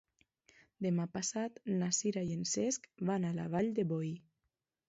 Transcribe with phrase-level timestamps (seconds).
[0.85, 4.11] Demà passat na Sira i en Cesc van a la Vall de Boí.